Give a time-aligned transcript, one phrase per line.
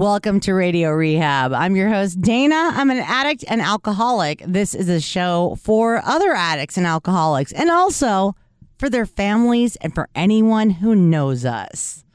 [0.00, 1.52] Welcome to Radio Rehab.
[1.52, 2.72] I'm your host, Dayna.
[2.72, 4.42] I'm an addict and alcoholic.
[4.46, 8.34] This is a show for other addicts and alcoholics, and also
[8.78, 12.06] for their families and for anyone who knows us.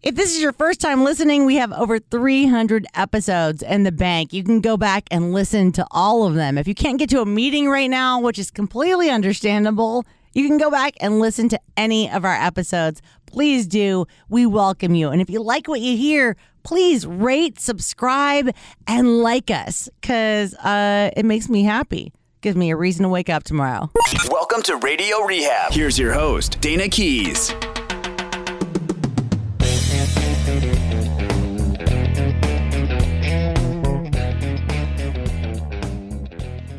[0.00, 4.32] If this is your first time listening, we have over 300 episodes in the bank.
[4.32, 6.56] You can go back and listen to all of them.
[6.56, 10.04] If you can't get to a meeting right now, which is completely understandable,
[10.34, 13.02] you can go back and listen to any of our episodes.
[13.26, 14.06] Please do.
[14.28, 15.10] We welcome you.
[15.10, 18.50] And if you like what you hear, please rate, subscribe,
[18.88, 22.12] and like us because uh, it makes me happy.
[22.40, 23.90] Gives me a reason to wake up tomorrow.
[24.30, 25.72] Welcome to Radio Rehab.
[25.72, 27.54] Here's your host, Dayna Keys.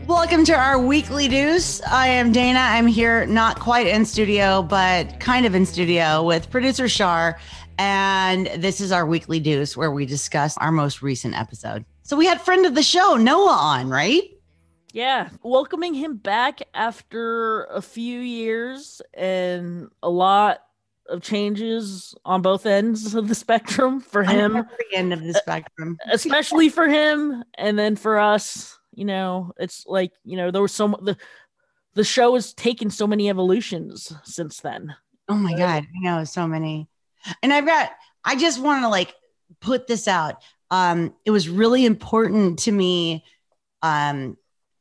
[0.07, 1.81] Welcome to our weekly deuce.
[1.83, 2.57] I am Dayna.
[2.57, 7.39] I'm here, not quite in studio, but kind of in studio with producer Shar.
[7.77, 11.85] And this is our weekly deuce where we discuss our most recent episode.
[12.03, 14.23] So we had friend of the show, Noah, on, right?
[14.93, 20.59] Yeah, welcoming him back after a few years and a lot
[21.09, 24.65] of changes on both ends of the spectrum for him.
[24.93, 25.97] End of the uh, spectrum.
[26.09, 30.73] Especially for him and then for us, you know, it's like, you know, there was
[30.73, 31.17] so the
[31.93, 34.95] the show has taken so many evolutions since then.
[35.27, 36.87] Oh my god, I know so many.
[37.41, 37.91] And I've got
[38.23, 39.13] I just want to like
[39.59, 40.41] put this out.
[40.71, 43.23] Um it was really important to me
[43.81, 44.37] um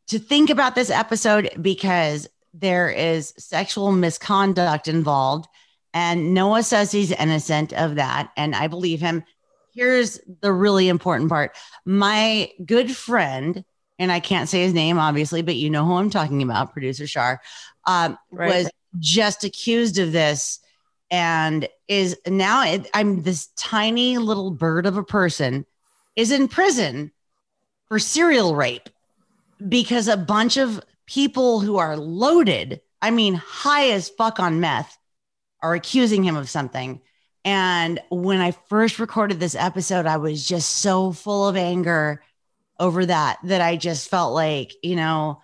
[0.08, 5.46] to think about this episode because there is sexual misconduct involved
[5.92, 9.24] and Noah says he's innocent of that and I believe him.
[9.74, 11.56] Here's the really important part.
[11.84, 13.64] My good friend
[13.98, 17.06] and I can't say his name obviously, but you know who I'm talking about, producer
[17.06, 17.40] Shar,
[17.86, 18.64] um, right.
[18.64, 20.60] was just accused of this
[21.14, 25.64] and is now it, I'm this tiny little bird of a person
[26.16, 27.12] is in prison
[27.86, 28.88] for serial rape
[29.68, 34.98] because a bunch of people who are loaded, I mean, high as fuck on meth,
[35.62, 37.00] are accusing him of something.
[37.44, 42.24] And when I first recorded this episode, I was just so full of anger
[42.80, 45.40] over that that I just felt like, you know,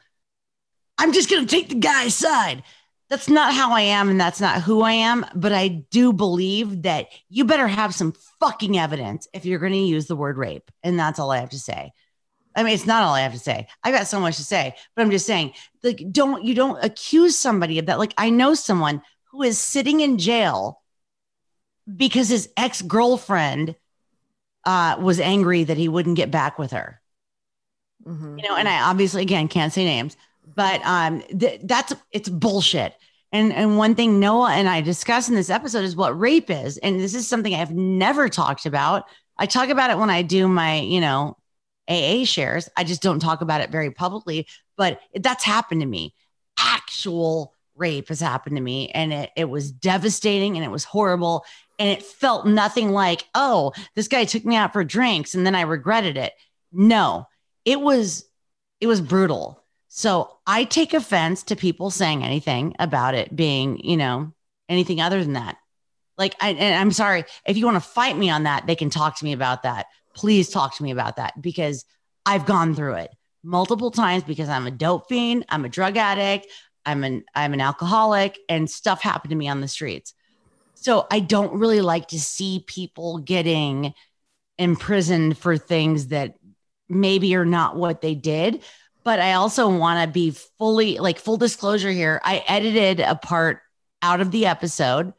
[0.98, 2.64] I'm just going to take the guy's side.
[3.10, 6.82] That's not how I am and that's not who I am, but I do believe
[6.82, 10.70] that you better have some fucking evidence if you're going to use the word rape.
[10.84, 11.92] And that's all I have to say.
[12.54, 13.66] I mean, it's not all I have to say.
[13.82, 17.36] I got so much to say, but I'm just saying, like, don't you don't accuse
[17.36, 17.98] somebody of that.
[17.98, 20.80] Like, I know someone who is sitting in jail
[21.96, 23.76] because his ex girlfriend
[24.64, 27.00] uh, was angry that he wouldn't get back with her.
[28.06, 28.38] Mm-hmm.
[28.38, 30.16] You know, and I obviously again can't say names,
[30.54, 32.94] but um, th- that's it's bullshit.
[33.32, 36.78] And and one thing Noah and I discuss in this episode is what rape is,
[36.78, 39.04] and this is something I've never talked about.
[39.38, 41.36] I talk about it when I do my, you know,
[41.88, 42.68] AA shares.
[42.76, 44.46] I just don't talk about it very publicly,
[44.76, 46.14] but that's happened to me.
[46.58, 51.44] Actual rape has happened to me, and it it was devastating and it was horrible,
[51.80, 55.54] and it felt nothing like, oh, this guy took me out for drinks and then
[55.54, 56.34] I regretted it.
[56.72, 57.26] No,
[57.64, 58.24] it was
[58.80, 59.59] it was brutal.
[59.92, 64.32] So I take offense to people saying anything about it being, you know,
[64.68, 65.56] anything other than that.
[66.16, 69.18] Like, I, I'm sorry if you want to fight me on that, they can talk
[69.18, 69.86] to me about that.
[70.14, 71.84] Please talk to me about that because
[72.24, 73.10] I've gone through it
[73.42, 76.46] multiple times because I'm a dope fiend, I'm a drug addict,
[76.86, 80.14] I'm an I'm an alcoholic, and stuff happened to me on the streets.
[80.74, 83.92] So I don't really like to see people getting
[84.56, 86.36] imprisoned for things that
[86.88, 88.62] maybe are not what they did.
[89.02, 92.20] But I also want to be fully like full disclosure here.
[92.24, 93.60] I edited a part
[94.02, 95.12] out of the episode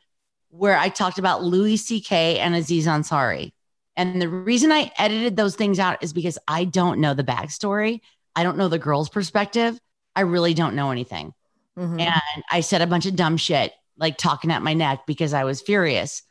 [0.49, 2.39] where I talked about Louis C.K.
[2.39, 3.53] and Aziz Ansari.
[3.95, 8.01] And the reason I edited those things out is because I don't know the backstory.
[8.35, 9.79] I don't know the girl's perspective.
[10.15, 11.33] I really don't know anything.
[11.77, 11.99] Mm-hmm.
[11.99, 15.43] And I said a bunch of dumb shit, like talking at my neck because I
[15.43, 16.23] was furious.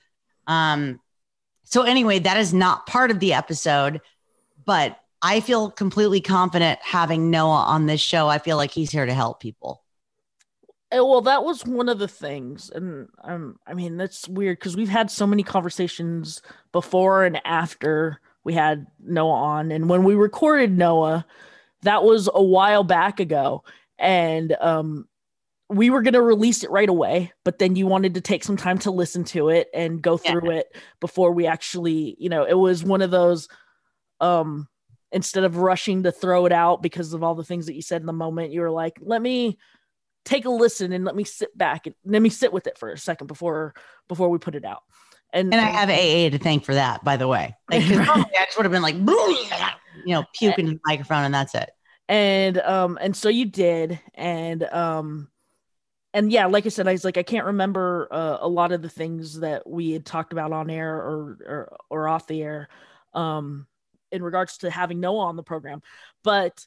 [0.47, 1.01] Um,
[1.65, 4.01] so anyway, that is not part of the episode,
[4.65, 8.29] but I feel completely confident having Noah on this show.
[8.29, 9.83] I feel like he's here to help people.
[10.93, 14.89] Well, that was one of the things, and um, I mean that's weird because we've
[14.89, 20.77] had so many conversations before and after we had Noah on, and when we recorded
[20.77, 21.25] Noah,
[21.83, 23.63] that was a while back ago,
[23.99, 25.07] and um,
[25.69, 28.57] we were going to release it right away, but then you wanted to take some
[28.57, 30.59] time to listen to it and go through yeah.
[30.59, 33.49] it before we actually, you know, it was one of those
[34.19, 34.69] um
[35.13, 38.01] instead of rushing to throw it out because of all the things that you said
[38.01, 39.59] in the moment you were like let me
[40.25, 42.91] take a listen and let me sit back and let me sit with it for
[42.91, 43.75] a second before
[44.09, 44.83] before we put it out.
[45.33, 47.55] And And I have AA to thank for that, by the way.
[47.71, 51.55] Like, I just would have been like, you know, puking in the microphone and that's
[51.55, 51.71] it.
[52.09, 54.01] and um and so you did.
[54.15, 55.29] And um
[56.13, 58.83] and yeah like i said i was like i can't remember uh, a lot of
[58.83, 62.69] the things that we had talked about on air or or, or off the air.
[63.15, 63.67] Um
[64.13, 65.83] in regards to having noah on the program.
[66.23, 66.67] But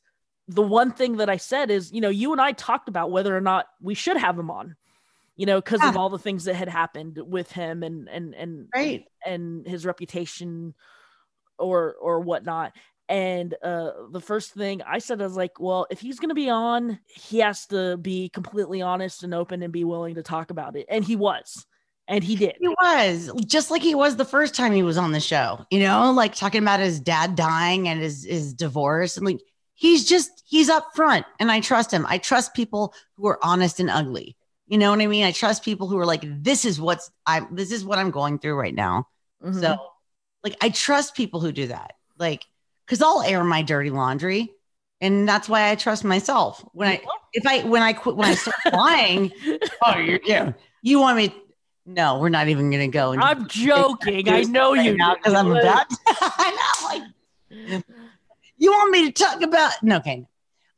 [0.49, 3.35] the one thing that i said is you know you and i talked about whether
[3.35, 4.75] or not we should have him on
[5.37, 8.67] you know because of all the things that had happened with him and and and
[8.75, 9.05] Right.
[9.25, 10.73] and his reputation
[11.57, 12.73] or or whatnot.
[13.07, 16.35] And uh the first thing i said i was like well if he's going to
[16.35, 20.51] be on he has to be completely honest and open and be willing to talk
[20.51, 20.87] about it.
[20.89, 21.65] And he was
[22.07, 25.11] and he did He was just like he was the first time he was on
[25.11, 29.17] the show, you know, like talking about his dad dying and his, his divorce.
[29.17, 29.39] And like,
[29.73, 32.05] he's just, he's up front and I trust him.
[32.07, 34.35] I trust people who are honest and ugly.
[34.67, 35.23] You know what I mean?
[35.23, 38.39] I trust people who are like, this is what's I'm, this is what I'm going
[38.39, 39.07] through right now.
[39.43, 39.59] Mhm.
[39.59, 39.77] So,
[40.43, 41.93] like, I trust people who do that.
[42.17, 42.45] Like,
[42.85, 44.51] because I'll air my dirty laundry,
[45.01, 46.63] and that's why I trust myself.
[46.73, 47.01] When I,
[47.33, 49.31] if I, when I quit, when I start lying,
[49.85, 51.35] oh, you're, yeah, you want me?
[51.85, 53.11] No, we're not even gonna go.
[53.11, 55.87] into i'm joking i know you now because I'm about.
[56.07, 57.03] I
[57.51, 57.83] know, like,
[58.57, 59.73] you want me to talk about?
[59.81, 60.25] No, okay.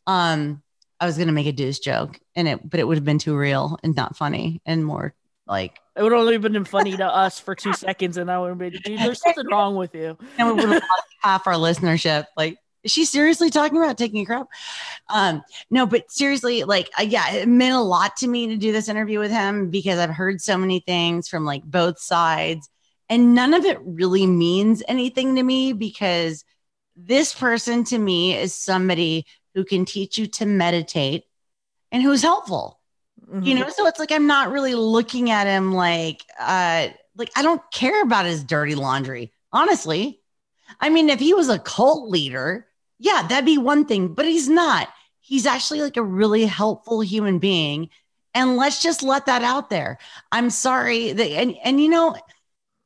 [0.07, 0.63] Um,
[0.99, 3.37] I was gonna make a deuce joke, and it, but it would have been too
[3.37, 5.13] real and not funny, and more
[5.47, 8.57] like it would only been funny to us for two seconds and i would have
[8.57, 12.27] been dude there's something wrong with you and we would have lost half our listenership.
[12.37, 14.47] Like, is she seriously talking about taking a crap?
[15.09, 18.71] Um, no, but seriously, like, uh, yeah, it meant a lot to me to do
[18.71, 22.69] this interview with him because I've heard so many things from like both sides,
[23.09, 26.45] and none of it really means anything to me because
[26.95, 31.25] this person to me is somebody who can teach you to meditate
[31.91, 32.79] and who's helpful
[33.41, 33.59] you Mhm.
[33.59, 37.61] know so it's like i'm not really looking at him like uh like i don't
[37.71, 40.21] care about his dirty laundry honestly
[40.79, 42.67] i mean if he was a cult leader
[42.99, 44.87] yeah that'd be one thing but he's not
[45.19, 47.89] he's actually like a really helpful human being
[48.33, 49.97] and let's just let that out there
[50.31, 52.15] i'm sorry that and and you know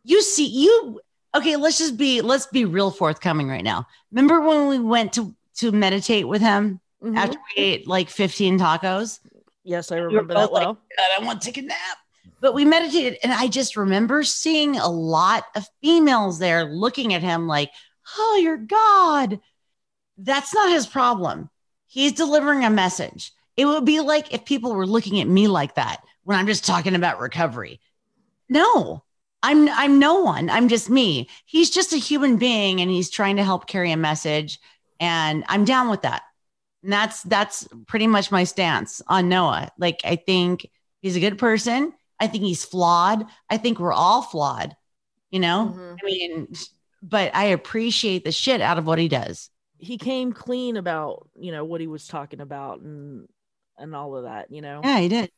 [0.04, 1.00] you see you
[1.36, 5.36] okay let's just be let's be real forthcoming right now remember when we went to
[5.56, 7.16] to meditate with him Mhm.
[7.16, 9.20] after we ate like 15 tacos
[9.64, 11.98] yes i remember both that like, well God, I want to take a nap.
[12.42, 17.22] But we meditated, and I just remember seeing a lot of females there looking at
[17.22, 17.70] him like,
[18.18, 19.40] oh, you're God.
[20.22, 21.50] That's not his problem.
[21.88, 23.32] He's delivering a message.
[23.58, 26.66] It would be like if people were looking at me like that when I'm just
[26.66, 27.80] talking about recovery.
[28.48, 29.04] No,
[29.42, 30.50] I'm I'm no one.
[30.50, 31.30] I'm just me.
[31.46, 34.60] He's just a human being and he's trying to help carry a message.
[35.00, 36.24] And I'm down with that.
[36.84, 39.70] And that's that's pretty much my stance on Noah.
[39.78, 40.70] Like I think
[41.02, 41.94] he's a good person.
[42.20, 43.26] I think he's flawed.
[43.50, 44.76] I think we're all flawed,
[45.32, 45.74] you know?
[45.74, 45.98] Mhm.
[46.02, 46.54] I mean,
[47.02, 49.50] but I appreciate the shit out of what he does.
[49.80, 53.28] He came clean about you know what he was talking about and
[53.78, 55.32] and all of that you know Yeah, he did.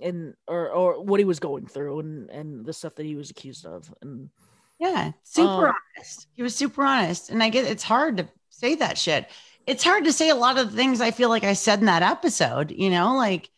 [0.00, 3.30] and or or what he was going through and and the stuff that he was
[3.30, 4.30] accused of and
[4.78, 6.26] Yeah, super Um, honest.
[6.34, 7.30] He was super honest.
[7.30, 9.28] And I get it's hard to say that shit.
[9.66, 11.86] It's hard to say a lot of the things I feel like I said in
[11.86, 13.48] that episode, you know, like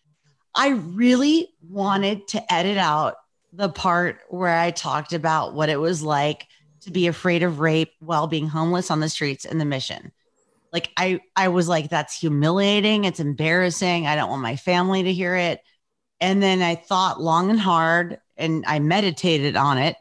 [0.57, 3.17] I really wanted to edit out
[3.53, 6.47] the part where I talked about what it was like
[6.85, 10.13] to be afraid of rape while being homeless on the streets in the mission.
[10.73, 14.07] Like I I was like that's humiliating, it's embarrassing.
[14.07, 15.61] I don't want my family to hear it.
[16.21, 19.97] And then I thought long and hard and I meditated on it.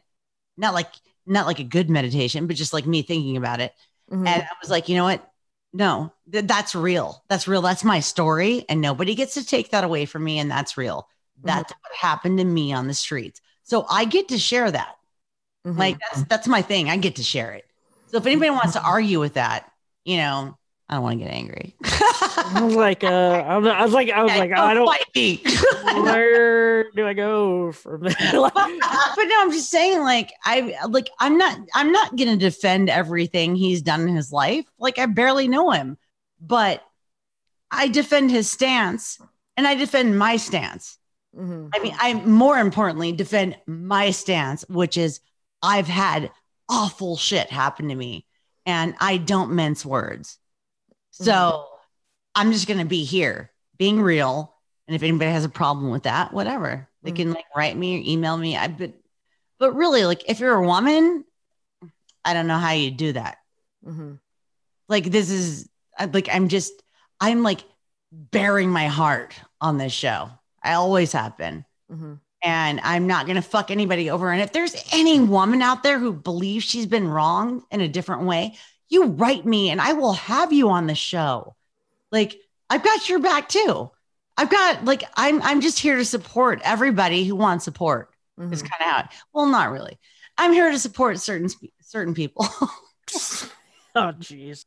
[0.57, 0.87] Not like
[1.25, 3.73] not like a good meditation, but just like me thinking about it.
[4.11, 4.27] Mhm.
[4.27, 5.27] And I was like, you know what?
[5.73, 7.23] No, th- that's real.
[7.29, 7.61] That's real.
[7.61, 8.65] That's my story.
[8.69, 10.39] And nobody gets to take that away from me.
[10.39, 11.07] And that's real.
[11.43, 13.41] That's what happened to me on the streets.
[13.63, 14.95] So I get to share that.
[15.65, 15.77] Mhm.
[15.77, 16.89] Like that's that's my thing.
[16.89, 17.65] I get to share it.
[18.07, 19.71] So if anybody wants to argue with that,
[20.05, 20.57] you know,
[20.89, 21.75] I don't want to get angry.
[22.61, 24.85] Like, uh, I was, I was like, I was like, I don't.
[24.85, 25.41] fight me.
[26.01, 28.15] Where do I go from there?
[28.33, 32.89] Like, but no, I'm just saying, like, I like I'm not I'm not gonna defend
[32.89, 34.65] everything he's done in his life.
[34.77, 35.97] Like I barely know him,
[36.41, 36.83] but
[37.71, 39.19] I defend his stance
[39.57, 40.97] and I defend my stance.
[41.35, 41.69] mhm.
[41.73, 45.19] I mean, I more importantly defend my stance, which is
[45.63, 46.29] I've had
[46.69, 48.25] awful shit happen to me
[48.65, 50.37] and I don't mince words.
[51.11, 51.67] So
[52.35, 54.55] I'm just going to be here being real.
[54.87, 57.15] And if anybody has a problem with that, whatever, they Mhm.
[57.15, 58.57] can like write me or email me.
[58.57, 58.93] I, but,
[59.57, 61.23] but really, like if you're a woman,
[62.25, 63.37] I don't know how you do that.
[63.85, 64.19] Mhm.
[64.89, 65.69] Like this is
[66.11, 66.73] like, I'm just,
[67.21, 67.63] I'm like
[68.11, 70.29] bearing my heart on this show.
[70.61, 72.19] I always have been Mhm.
[72.43, 74.31] And I'm not going to fuck anybody over.
[74.31, 78.23] And if there's any woman out there who believes she's been wrong in a different
[78.23, 78.55] way,
[78.89, 81.55] you write me and I will have you on the show.
[82.11, 82.37] Like
[82.69, 83.89] I've got your back too.
[84.37, 88.09] I've got like I'm I'm just here to support everybody who wants support.
[88.39, 88.51] Mm-hmm.
[88.51, 89.05] Is kind of out.
[89.31, 89.99] Well, not really.
[90.37, 91.49] I'm here to support certain
[91.81, 92.47] certain people.
[93.95, 94.65] oh jeez.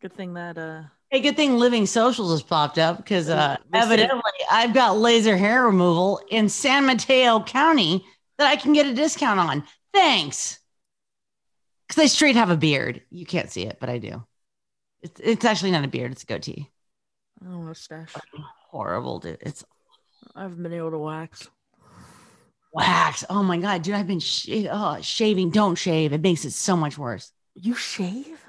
[0.00, 4.22] Good thing that uh Hey, good thing Living Socials has popped up because uh, evidently
[4.48, 8.04] I've got laser hair removal in San Mateo County
[8.38, 9.64] that I can get a discount on.
[9.92, 10.60] Thanks.
[11.88, 13.02] Because I straight have a beard.
[13.10, 14.24] You can't see it, but I do.
[15.02, 16.70] It's, it's actually not a beard, it's a goatee.
[17.44, 18.14] Oh, mustache.
[18.68, 19.38] Horrible, dude.
[19.40, 19.64] It's.
[20.36, 21.48] I haven't been able to wax.
[22.72, 23.24] Wax.
[23.28, 23.96] Oh my God, dude.
[23.96, 25.50] I've been sh- oh, shaving.
[25.50, 26.12] Don't shave.
[26.12, 27.32] It makes it so much worse.
[27.54, 28.40] You shave?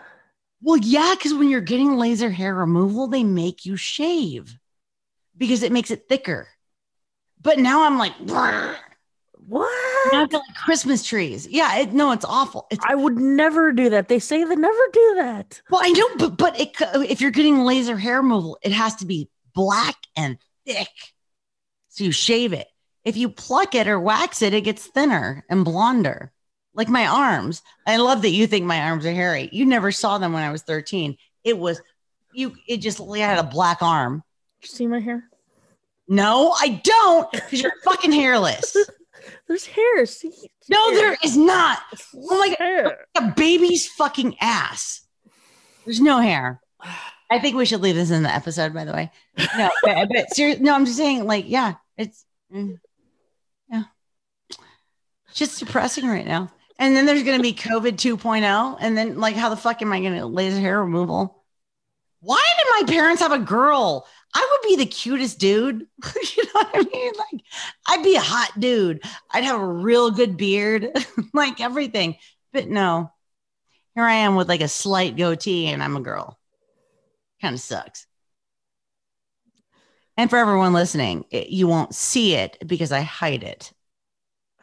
[0.61, 4.57] Well, yeah, because when you're getting laser hair removal, they make you shave
[5.37, 6.47] because it makes it thicker.
[7.41, 8.77] But now I'm like, what?
[10.11, 11.47] Now like Christmas trees.
[11.47, 12.67] Yeah, it, no, it's awful.
[12.69, 14.07] It's, I would never do that.
[14.07, 15.61] They say they never do that.
[15.69, 16.75] Well, I know, but but it,
[17.09, 20.87] if you're getting laser hair removal, it has to be black and thick.
[21.89, 22.67] So you shave it.
[23.03, 26.31] If you pluck it or wax it, it gets thinner and blonder
[26.73, 27.61] like my arms.
[27.85, 29.49] I love that you think my arms are hairy.
[29.51, 31.17] You never saw them when I was 13.
[31.43, 31.81] It was
[32.33, 34.23] you, it just had a black arm.
[34.61, 35.25] You see my hair?
[36.07, 38.75] No, I don't, because you're fucking hairless.
[39.47, 40.05] There's hair.
[40.05, 40.31] See?
[40.69, 40.95] No, hair.
[40.95, 41.79] there is not.
[42.15, 45.01] Oh my god, a baby's fucking ass.
[45.85, 46.61] There's no hair.
[47.29, 49.11] I think we should leave this in the episode, by the way.
[49.57, 52.77] No, but, but seriously, no, I'm just saying, like, yeah, it's mm,
[53.69, 53.83] yeah,
[54.49, 56.51] it's just depressing right now.
[56.81, 58.77] And then there's going to be COVID 2.0.
[58.81, 61.45] And then, like, how the fuck am I going to laser hair removal?
[62.21, 64.07] Why did my parents have a girl?
[64.33, 65.75] I would be the cutest dude.
[66.35, 67.13] you know what I mean?
[67.19, 67.43] Like,
[67.87, 69.03] I'd be a hot dude.
[69.29, 70.89] I'd have a real good beard,
[71.35, 72.17] like everything.
[72.51, 73.11] But no,
[73.93, 76.39] here I am with like a slight goatee and I'm a girl.
[77.43, 78.07] Kind of sucks.
[80.17, 83.71] And for everyone listening, it, you won't see it because I hide it.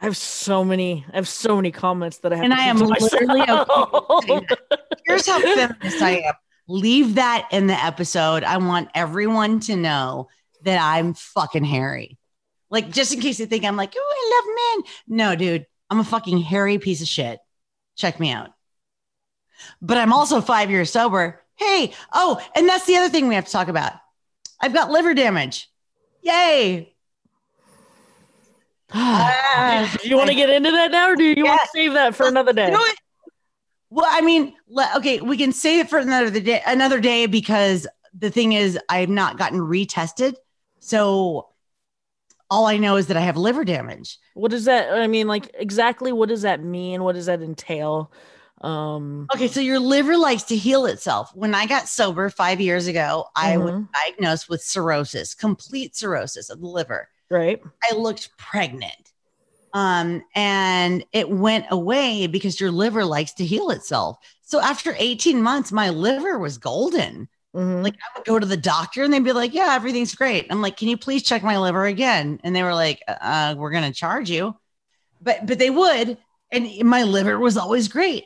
[0.01, 1.05] I have so many.
[1.11, 2.45] I have so many comments that I have.
[2.45, 3.41] And I am literally.
[3.49, 4.55] Okay.
[5.05, 6.33] Here's how feminist I am.
[6.67, 8.43] Leave that in the episode.
[8.43, 10.29] I want everyone to know
[10.63, 12.17] that I'm fucking hairy.
[12.69, 15.17] Like just in case they think I'm like, oh, I love men.
[15.17, 17.39] No, dude, I'm a fucking hairy piece of shit.
[17.95, 18.51] Check me out.
[19.81, 21.41] But I'm also five years sober.
[21.55, 23.93] Hey, oh, and that's the other thing we have to talk about.
[24.61, 25.69] I've got liver damage.
[26.21, 26.93] Yay.
[28.91, 31.43] Ah, do you want to get into that now, or do you yeah.
[31.43, 32.67] want to save that for another day?
[32.67, 32.85] You know
[33.91, 34.53] well, I mean,
[34.97, 36.61] okay, we can save it for another day.
[36.65, 40.35] Another day because the thing is, I have not gotten retested,
[40.79, 41.49] so
[42.51, 44.17] all I know is that I have liver damage.
[44.33, 44.93] What does that?
[44.93, 47.03] I mean, like exactly what does that mean?
[47.03, 48.11] What does that entail?
[48.61, 51.31] Um, okay, so your liver likes to heal itself.
[51.33, 53.63] When I got sober five years ago, I mm-hmm.
[53.63, 57.07] was diagnosed with cirrhosis, complete cirrhosis of the liver.
[57.29, 57.61] Right.
[57.89, 58.93] I looked pregnant.
[59.73, 64.17] Um, and it went away because your liver likes to heal itself.
[64.41, 67.27] So after 18 months, my liver was golden.
[67.55, 67.83] Mm-hmm.
[67.83, 70.47] Like I would go to the doctor and they'd be like, Yeah, everything's great.
[70.49, 72.39] I'm like, Can you please check my liver again?
[72.43, 74.55] And they were like, uh, We're gonna charge you.
[75.21, 76.17] But but they would,
[76.51, 78.25] and my liver was always great.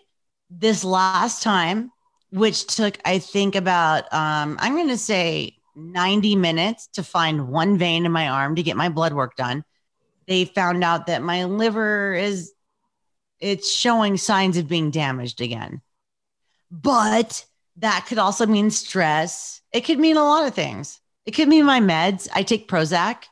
[0.50, 1.92] This last time,
[2.32, 8.06] which took I think about um, I'm gonna say 90 minutes to find one vein
[8.06, 9.64] in my arm to get my blood work done.
[10.28, 12.54] They found out that my liver is
[13.40, 15.82] it's showing signs of being damaged again.
[16.72, 17.46] But
[17.78, 19.62] that could also mean stress.
[19.72, 21.00] It could mean a lot of things.
[21.26, 22.30] It could mean my meds.
[22.34, 23.24] I take Prozac.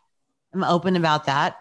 [0.53, 1.57] I'm open about that.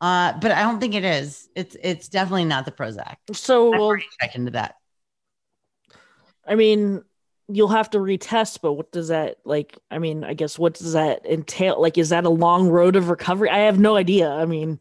[0.00, 1.48] Uh, but I don't think it is.
[1.54, 3.16] It's it's definitely not the Prozac.
[3.32, 4.76] So we'll check into that.
[6.46, 7.02] I mean,
[7.52, 10.92] you'll have to retest but what does that like i mean i guess what does
[10.92, 11.80] that entail?
[11.80, 13.50] Like is that a long road of recovery?
[13.50, 14.30] I have no idea.
[14.30, 14.78] I mean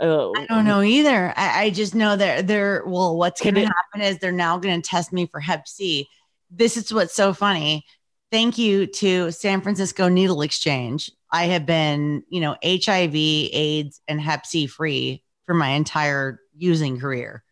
[0.00, 1.32] uh, i don't know either.
[1.36, 4.80] I, I just know that they're well what's going to happen is they're now going
[4.80, 6.08] to test me for hep c.
[6.50, 7.84] This is what's so funny.
[8.30, 11.10] Thank you to san francisco needle exchange.
[11.30, 16.98] I have been you know hiv aids and hep c free for my entire using
[16.98, 17.44] career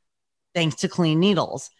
[0.55, 1.71] thanks to clean needles.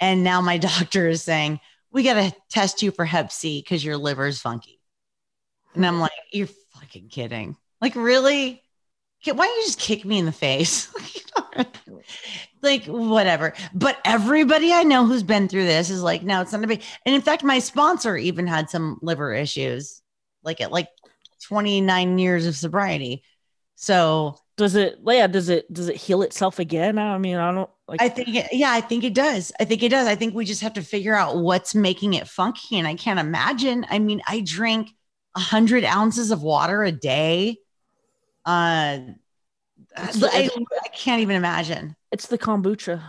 [0.00, 1.60] And now my doctor is saying
[1.96, 4.82] we got to test you for hep C because your liver's funky.
[5.74, 7.56] And I'm like, you're fucking kidding.
[7.80, 8.62] Like, really?
[9.24, 10.92] Why don't you just kick me in the face?
[12.62, 13.54] like, whatever.
[13.72, 16.82] But everybody I know who's been through this is like, no, it's not a big.
[17.06, 20.02] And in fact, my sponsor even had some liver issues,
[20.42, 20.88] like at like
[21.44, 23.22] 29 years of sobriety.
[23.74, 27.70] So does it yeah does it does it heal itself again i mean i don't
[27.88, 29.52] like I think it, yeah, I think it does.
[29.60, 30.08] I think it does.
[30.08, 32.78] I think we just have to figure out what's making it funky.
[32.80, 33.86] And I can't imagine.
[33.88, 34.90] I mean, I drink
[35.36, 37.58] a hundred ounces of water a day.
[38.44, 38.98] Uh,
[39.96, 40.50] It's- I,
[40.84, 41.94] I can't even imagine.
[42.10, 43.00] it's the kombucha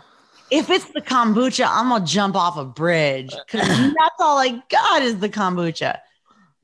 [0.52, 5.02] If it's the kombucha, I'm gonna jump off a bridge because that's all I got
[5.02, 5.98] is the kombucha.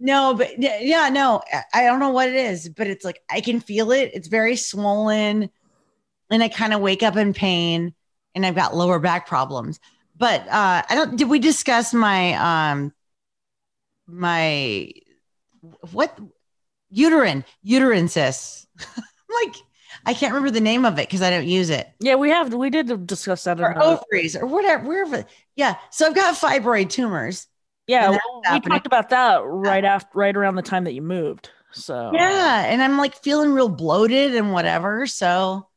[0.03, 1.41] No, but yeah, no,
[1.73, 4.11] I- don't know what it is, but it's like I can feel it.
[4.13, 5.49] It's very swollen,
[6.29, 7.93] and I kind of wake up in pain,
[8.35, 9.79] and I've got lower back problems.
[10.17, 11.15] But uh, I don't.
[11.15, 12.93] Did we discuss my um
[14.05, 14.91] my
[15.91, 16.19] what
[16.89, 18.67] uterine uterine cysts?
[19.45, 19.55] like
[20.05, 22.53] I can't remember the name of it because I don't use it yeah we have
[22.53, 25.25] we did discuss that or ovaries or whatever, wherever.
[25.55, 25.77] Yeah.
[25.91, 27.47] So I've got fibroid tumors.
[27.87, 31.49] Yeah well, we talked about that right after right around the time that you moved
[31.73, 32.65] so Yeah.
[32.65, 35.05] And I'm like feeling real bloated and whatever.
[35.07, 35.67] So,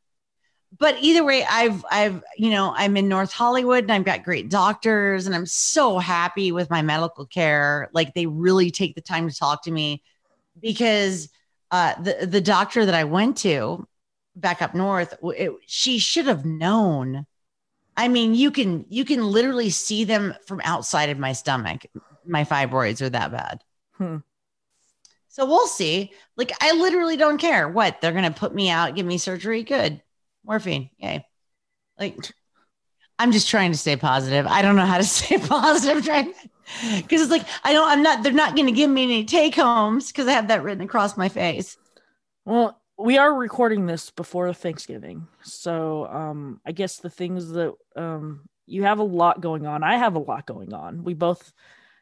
[0.77, 4.49] but either way, I've, I've, you know, I'm in North Hollywood and I've got great
[4.49, 7.89] doctors and I'm so happy with my medical care.
[7.93, 10.03] Like they really take the time to talk to me
[10.61, 11.29] because
[11.71, 13.87] uh, the, the doctor that I went to
[14.35, 17.25] back up north, it, she should have known.
[17.97, 21.87] I mean, you can, you can literally see them from outside of my stomach.
[22.25, 23.63] My fibroids are that bad.
[23.93, 24.17] Hmm.
[25.29, 26.13] So we'll see.
[26.35, 29.63] Like, I literally don't care what they're going to put me out, give me surgery.
[29.63, 30.01] Good.
[30.45, 30.91] Morphine.
[30.97, 31.25] Yay.
[31.99, 32.17] Like,
[33.19, 34.45] I'm just trying to stay positive.
[34.45, 36.33] I don't know how to stay positive trying
[36.97, 39.55] because it's like, I don't, I'm not, they're not going to give me any take
[39.55, 41.77] homes because I have that written across my face.
[42.45, 45.27] Well, we are recording this before Thanksgiving.
[45.43, 49.83] So um I guess the things that um you have a lot going on.
[49.83, 51.03] I have a lot going on.
[51.03, 51.53] We both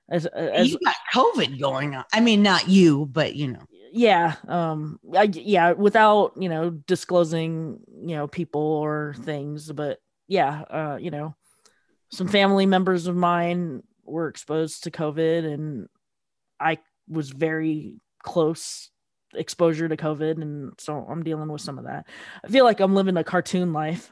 [0.10, 2.06] as as you got COVID going on.
[2.14, 3.62] I mean, not you, but you know.
[3.92, 10.62] yeah, um I, yeah, without, you know, disclosing, you know, people or things, but yeah,
[10.70, 11.36] uh, you know,
[12.12, 15.88] some family members of mine were exposed to COVID and
[16.60, 18.90] I was very close
[19.36, 22.08] exposure to COVID, and so I'm dealing with some of that.
[22.44, 24.12] I feel like I'm living a cartoon life.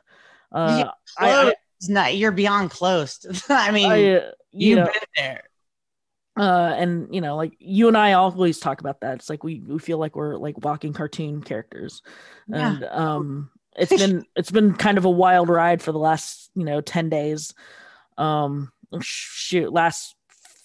[0.51, 1.53] Uh, I, I,
[1.89, 3.25] not, you're beyond close.
[3.49, 5.43] I mean, I, uh, you you've know, been there.
[6.37, 9.15] uh, and you know, like you and I always talk about that.
[9.15, 12.01] It's like we we feel like we're like walking cartoon characters,
[12.47, 12.75] Yeah.
[12.75, 16.63] and um, it's been it's been kind of a wild ride for the last you
[16.65, 17.53] know ten days.
[18.17, 20.15] Um, shoot, last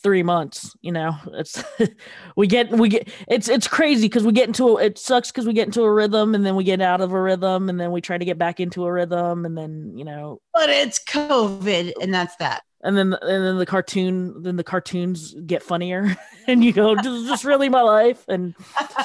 [0.02, 1.62] three months you know it's
[2.36, 5.44] we get we get it's it's crazy because we get into a, it sucks because
[5.46, 7.90] we get into a rhythm and then we get out of a rhythm and then
[7.90, 11.94] we try to get back into a rhythm and then you know But it's COVID,
[12.00, 12.62] and that's that.
[12.82, 17.06] and then and then the cartoon then the cartoons get funnier and you go this
[17.06, 18.54] is just really my life and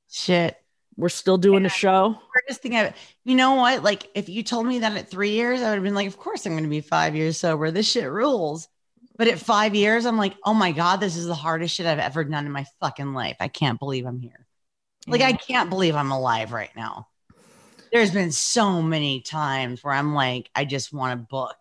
[0.09, 0.57] shit.
[0.97, 2.93] we're still doing the show Weirdest thing I,
[3.23, 3.83] you know what?
[3.83, 6.17] Like, if you told me that at three years, I would have been like, of
[6.17, 7.71] course I'm going to be five years sober.
[7.71, 8.67] This shit rules.
[9.17, 11.97] But at five years, I'm like, oh my God, this is the hardest shit I've
[11.99, 13.37] ever done in my fucking life.
[13.39, 14.45] I can't believe I'm here.
[15.07, 17.07] Like, I can't believe I'm alive right now.
[17.91, 21.55] There's been so many times where I'm like, I just want a book.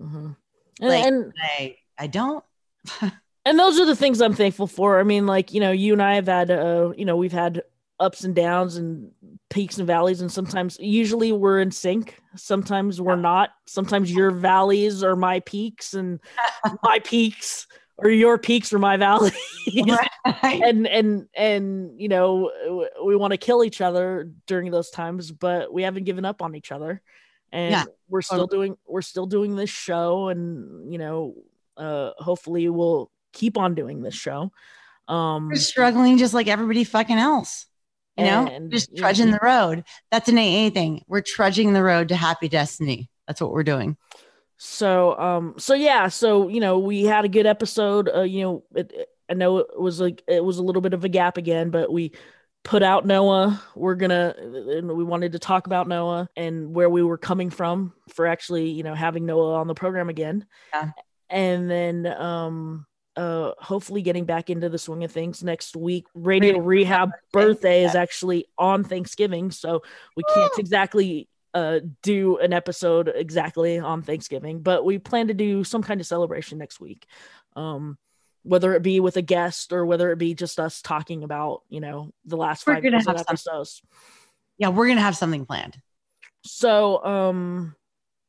[0.00, 0.36] Mhm.
[0.80, 2.44] And, Like- and I, I don't.
[3.44, 4.98] and those are the things I'm thankful for.
[4.98, 7.62] I mean, like you know, you and I have had, uh, you know, we've had
[7.98, 9.10] ups and downs and
[9.48, 12.18] peaks and valleys, and sometimes, usually, we're in sync.
[12.36, 13.50] Sometimes we're not.
[13.66, 16.20] Sometimes your valleys are my peaks, and
[16.82, 17.66] my peaks
[17.98, 19.34] or your peaks are my valleys.
[20.42, 22.50] and and and you know,
[23.04, 26.54] we want to kill each other during those times, but we haven't given up on
[26.54, 27.00] each other,
[27.52, 27.84] and Yeah.
[28.08, 31.34] we're still doing we're still doing this show, and you know,
[31.76, 34.50] uh, hopefully we'll keep on doing this show.
[35.08, 37.66] Um, We're struggling just like everybody fucking else.
[38.18, 39.84] You know, And, just trudging the road.
[40.10, 41.04] That's an AA thing.
[41.06, 43.10] We're trudging the road to happy destiny.
[43.26, 43.98] That's what we're doing.
[44.58, 48.08] So um, so yeah, so you know, we had a good episode.
[48.14, 50.94] Uh, you know, it, it- I know it was like it was a little bit
[50.94, 52.12] of a gap again, but we
[52.62, 53.60] put out Noah.
[53.74, 57.92] We're gonna and we wanted to talk about Noah and where we were coming from
[58.10, 60.46] for actually, you know, having Noah on the program again.
[60.72, 60.90] Yeah.
[61.28, 66.06] And then um uh hopefully getting back into the swing of things next week.
[66.14, 69.82] Radio Rehab birthday is actually on Thanksgiving, so
[70.16, 75.64] we can't exactly uh do an episode exactly on Thanksgiving, but we plan to do
[75.64, 77.06] some kind of celebration next week.
[77.54, 77.98] Um
[78.42, 81.80] whether it be with a guest or whether it be just us talking about, you
[81.80, 83.82] know, the last We're five gonna have episodes.
[84.56, 85.76] Yeah, we're gonna have something planned.
[86.44, 87.74] So, um,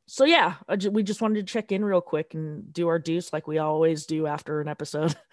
[0.08, 2.98] so yeah, I ju- we just wanted to check in real quick and do our
[2.98, 5.16] deuce like we always do after an episode.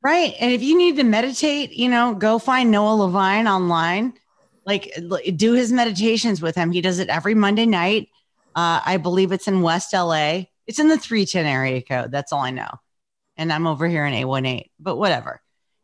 [0.00, 0.34] Right.
[0.38, 4.14] And if you need to meditate, you know, go find Noah Levine online.
[4.68, 4.92] Like
[5.34, 6.70] do his meditations with him.
[6.70, 8.10] He does it every Monday night.
[8.54, 10.42] Uh, I believe it's in West LA.
[10.66, 12.12] It's in the 310 area code.
[12.12, 12.68] That's all I know.
[13.38, 15.40] And I'm over here in 818, but whatever.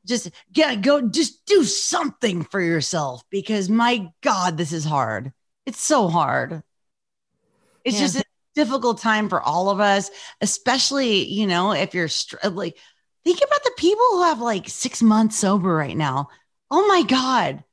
[0.07, 5.33] Just get go, just do something for yourself because my God, this is hard.
[5.65, 6.63] It's so hard.
[7.85, 8.03] It's Yeah.
[8.03, 10.11] just a difficult time for all of us,
[10.43, 12.77] especially, you know, if you're str- like,
[13.25, 16.29] think about the people who have like six months sober right now.
[16.71, 17.65] Oh my God.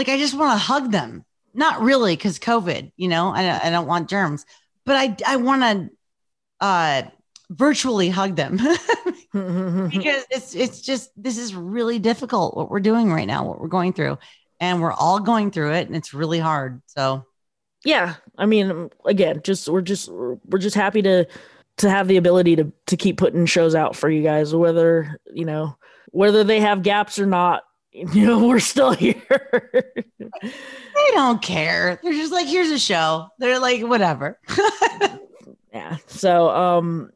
[0.00, 1.26] Like, I just want to hug them.
[1.52, 4.46] Not really, because COVID, you know, I, I don't want germs,
[4.86, 5.90] but I, I want to
[6.64, 7.02] uh,
[7.50, 8.56] virtually hug them
[9.32, 13.68] because it's, it's just, this is really difficult what we're doing right now, what we're
[13.68, 14.16] going through.
[14.58, 16.80] And we're all going through it and it's really hard.
[16.86, 17.26] So,
[17.84, 21.26] yeah, I mean, again, just we're just we're just happy to
[21.78, 25.44] to have the ability to to keep putting shows out for you guys, whether you
[25.44, 25.76] know
[26.08, 27.62] whether they have gaps or not.
[28.12, 29.20] You know, we're still here.
[30.20, 31.98] they don't care.
[32.02, 33.28] They're just like, here's a show.
[33.38, 34.38] They're like, whatever.
[35.72, 35.96] yeah.
[36.06, 37.10] So, um,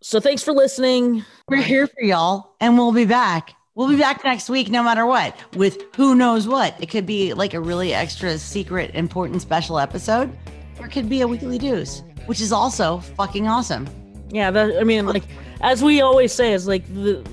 [0.00, 1.24] so thanks for listening.
[1.48, 3.54] We're here for y'all and we'll be back.
[3.74, 6.74] We'll be back next week, no matter what, with who knows what.
[6.82, 10.36] It could be like a really extra secret, important, special episode,
[10.80, 13.86] or it could be a weekly deuce, which is also fucking awesome.
[14.30, 15.22] Yeah, that I mean, like
[15.60, 17.24] as we always say, is like the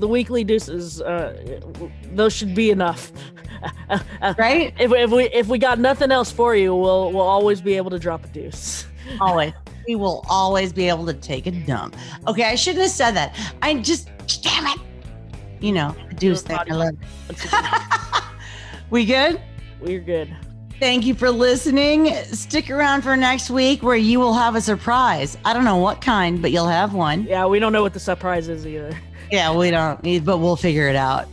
[0.00, 1.00] the weekly deuces.
[1.00, 1.60] Uh,
[2.12, 3.12] those should be enough.
[4.38, 4.72] Right?
[4.78, 7.90] If, if we if we got nothing else for you, we'll we'll always be able
[7.90, 8.86] to drop a deuce.
[9.20, 9.52] Always.
[9.86, 11.96] We will always be able to take a dump.
[12.26, 13.36] Okay, I shouldn't have said that.
[13.60, 14.08] I just,
[14.42, 14.78] damn it.
[15.60, 16.58] You know, deuce thing.
[16.58, 16.94] I love
[17.28, 18.24] it.
[18.90, 19.40] we good?
[19.80, 20.34] We're good.
[20.78, 22.14] Thank you for listening.
[22.24, 25.36] Stick around for next week where you will have a surprise.
[25.44, 27.24] I don't know what kind, but you'll have one.
[27.24, 28.98] Yeah, we don't know what the surprise is either.
[29.30, 31.28] Yeah, we don't need, but we'll figure it out.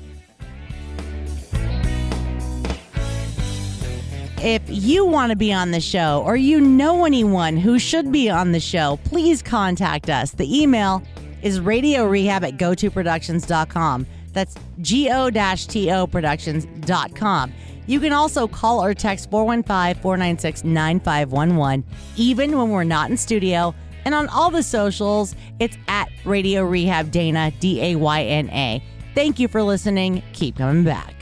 [4.40, 8.30] If you want to be on the show or you know anyone who should be
[8.30, 10.32] on the show, please contact us.
[10.32, 11.02] The email
[11.42, 14.06] is radio rehab at go2productions.com.
[14.34, 17.54] That's go to productions.com.
[17.88, 21.84] You can also call or text 415 496 9511,
[22.18, 23.74] even when we're not in studio.
[24.08, 28.82] And on all the socials, it's at Radio Rehab Dayna, D A Y N A.
[29.14, 30.24] Thank you for listening.
[30.32, 31.17] Keep coming back.